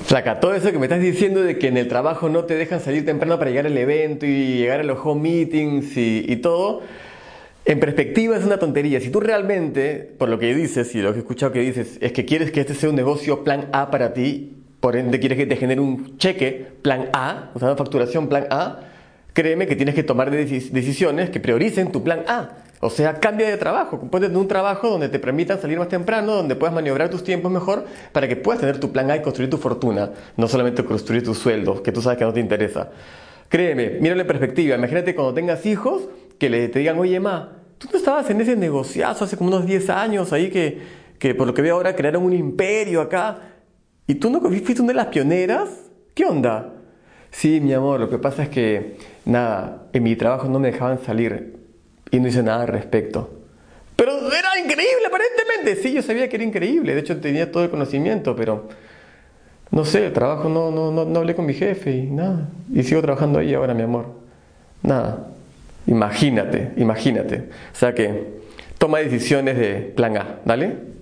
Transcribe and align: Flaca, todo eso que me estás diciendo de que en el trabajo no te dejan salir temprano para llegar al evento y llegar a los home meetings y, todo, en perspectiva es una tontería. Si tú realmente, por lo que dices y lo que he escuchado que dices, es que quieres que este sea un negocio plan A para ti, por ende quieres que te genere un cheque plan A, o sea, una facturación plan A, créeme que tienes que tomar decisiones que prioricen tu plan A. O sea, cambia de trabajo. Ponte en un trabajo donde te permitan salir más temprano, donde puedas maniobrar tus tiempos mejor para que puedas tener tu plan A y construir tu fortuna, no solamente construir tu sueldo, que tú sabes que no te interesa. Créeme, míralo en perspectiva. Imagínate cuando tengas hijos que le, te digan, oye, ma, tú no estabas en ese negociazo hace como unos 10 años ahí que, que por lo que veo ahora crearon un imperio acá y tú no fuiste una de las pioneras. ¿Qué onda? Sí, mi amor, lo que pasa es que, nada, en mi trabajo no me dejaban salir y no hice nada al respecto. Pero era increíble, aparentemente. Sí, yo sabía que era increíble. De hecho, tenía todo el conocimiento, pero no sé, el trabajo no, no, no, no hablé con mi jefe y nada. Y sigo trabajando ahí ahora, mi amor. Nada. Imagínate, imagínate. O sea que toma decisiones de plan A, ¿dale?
Flaca, 0.00 0.40
todo 0.40 0.54
eso 0.54 0.72
que 0.72 0.78
me 0.78 0.86
estás 0.86 1.00
diciendo 1.00 1.42
de 1.42 1.58
que 1.58 1.68
en 1.68 1.76
el 1.76 1.86
trabajo 1.86 2.30
no 2.30 2.44
te 2.44 2.54
dejan 2.54 2.80
salir 2.80 3.04
temprano 3.04 3.38
para 3.38 3.50
llegar 3.50 3.66
al 3.66 3.76
evento 3.76 4.24
y 4.24 4.56
llegar 4.56 4.80
a 4.80 4.84
los 4.84 4.98
home 5.04 5.20
meetings 5.20 5.92
y, 5.96 6.36
todo, 6.36 6.80
en 7.66 7.78
perspectiva 7.78 8.36
es 8.36 8.44
una 8.44 8.58
tontería. 8.58 9.00
Si 9.00 9.10
tú 9.10 9.20
realmente, 9.20 10.10
por 10.16 10.30
lo 10.30 10.38
que 10.38 10.54
dices 10.54 10.94
y 10.94 11.02
lo 11.02 11.12
que 11.12 11.18
he 11.18 11.20
escuchado 11.20 11.52
que 11.52 11.60
dices, 11.60 11.98
es 12.00 12.12
que 12.12 12.24
quieres 12.24 12.50
que 12.50 12.60
este 12.60 12.74
sea 12.74 12.88
un 12.88 12.96
negocio 12.96 13.44
plan 13.44 13.68
A 13.72 13.90
para 13.90 14.14
ti, 14.14 14.56
por 14.80 14.96
ende 14.96 15.20
quieres 15.20 15.36
que 15.36 15.46
te 15.46 15.56
genere 15.56 15.82
un 15.82 16.16
cheque 16.16 16.68
plan 16.80 17.10
A, 17.12 17.50
o 17.52 17.58
sea, 17.58 17.68
una 17.68 17.76
facturación 17.76 18.28
plan 18.28 18.46
A, 18.50 18.80
créeme 19.34 19.66
que 19.66 19.76
tienes 19.76 19.94
que 19.94 20.02
tomar 20.02 20.30
decisiones 20.30 21.28
que 21.28 21.38
prioricen 21.38 21.92
tu 21.92 22.02
plan 22.02 22.24
A. 22.28 22.61
O 22.84 22.90
sea, 22.90 23.20
cambia 23.20 23.48
de 23.48 23.56
trabajo. 23.58 24.00
Ponte 24.10 24.26
en 24.26 24.36
un 24.36 24.48
trabajo 24.48 24.90
donde 24.90 25.08
te 25.08 25.20
permitan 25.20 25.60
salir 25.60 25.78
más 25.78 25.86
temprano, 25.86 26.34
donde 26.34 26.56
puedas 26.56 26.74
maniobrar 26.74 27.10
tus 27.10 27.22
tiempos 27.22 27.52
mejor 27.52 27.84
para 28.10 28.26
que 28.26 28.34
puedas 28.34 28.60
tener 28.60 28.80
tu 28.80 28.90
plan 28.90 29.08
A 29.08 29.16
y 29.16 29.22
construir 29.22 29.48
tu 29.48 29.56
fortuna, 29.56 30.10
no 30.36 30.48
solamente 30.48 30.84
construir 30.84 31.22
tu 31.22 31.32
sueldo, 31.32 31.80
que 31.80 31.92
tú 31.92 32.02
sabes 32.02 32.18
que 32.18 32.24
no 32.24 32.32
te 32.32 32.40
interesa. 32.40 32.90
Créeme, 33.48 34.00
míralo 34.00 34.22
en 34.22 34.26
perspectiva. 34.26 34.74
Imagínate 34.74 35.14
cuando 35.14 35.32
tengas 35.32 35.64
hijos 35.64 36.08
que 36.40 36.50
le, 36.50 36.66
te 36.70 36.80
digan, 36.80 36.98
oye, 36.98 37.20
ma, 37.20 37.52
tú 37.78 37.86
no 37.92 37.98
estabas 37.98 38.28
en 38.30 38.40
ese 38.40 38.56
negociazo 38.56 39.26
hace 39.26 39.36
como 39.36 39.50
unos 39.50 39.64
10 39.64 39.88
años 39.88 40.32
ahí 40.32 40.50
que, 40.50 40.80
que 41.20 41.36
por 41.36 41.46
lo 41.46 41.54
que 41.54 41.62
veo 41.62 41.76
ahora 41.76 41.94
crearon 41.94 42.24
un 42.24 42.32
imperio 42.32 43.00
acá 43.00 43.38
y 44.08 44.16
tú 44.16 44.28
no 44.28 44.40
fuiste 44.40 44.82
una 44.82 44.88
de 44.90 44.96
las 44.96 45.06
pioneras. 45.06 45.68
¿Qué 46.14 46.24
onda? 46.24 46.72
Sí, 47.30 47.60
mi 47.60 47.74
amor, 47.74 48.00
lo 48.00 48.10
que 48.10 48.18
pasa 48.18 48.42
es 48.42 48.48
que, 48.48 48.96
nada, 49.24 49.86
en 49.92 50.02
mi 50.02 50.16
trabajo 50.16 50.48
no 50.48 50.58
me 50.58 50.72
dejaban 50.72 50.98
salir 50.98 51.61
y 52.12 52.20
no 52.20 52.28
hice 52.28 52.44
nada 52.44 52.62
al 52.62 52.68
respecto. 52.68 53.28
Pero 53.96 54.12
era 54.32 54.58
increíble, 54.58 55.06
aparentemente. 55.06 55.82
Sí, 55.82 55.92
yo 55.92 56.02
sabía 56.02 56.28
que 56.28 56.36
era 56.36 56.44
increíble. 56.44 56.94
De 56.94 57.00
hecho, 57.00 57.20
tenía 57.20 57.50
todo 57.50 57.64
el 57.64 57.70
conocimiento, 57.70 58.36
pero 58.36 58.68
no 59.70 59.84
sé, 59.84 60.06
el 60.06 60.12
trabajo 60.12 60.48
no, 60.48 60.70
no, 60.70 60.92
no, 60.92 61.04
no 61.04 61.18
hablé 61.18 61.34
con 61.34 61.46
mi 61.46 61.54
jefe 61.54 61.90
y 61.90 62.02
nada. 62.02 62.48
Y 62.72 62.82
sigo 62.84 63.00
trabajando 63.00 63.38
ahí 63.38 63.54
ahora, 63.54 63.74
mi 63.74 63.82
amor. 63.82 64.06
Nada. 64.82 65.28
Imagínate, 65.86 66.72
imagínate. 66.76 67.48
O 67.72 67.76
sea 67.76 67.94
que 67.94 68.42
toma 68.78 68.98
decisiones 68.98 69.58
de 69.58 69.74
plan 69.96 70.16
A, 70.16 70.38
¿dale? 70.44 70.92